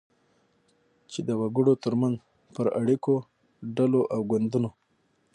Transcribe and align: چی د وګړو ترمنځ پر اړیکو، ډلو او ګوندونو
چی 1.11 1.19
د 1.27 1.29
وګړو 1.41 1.73
ترمنځ 1.83 2.15
پر 2.55 2.67
اړیکو، 2.79 3.15
ډلو 3.75 4.01
او 4.13 4.19
ګوندونو 4.31 4.69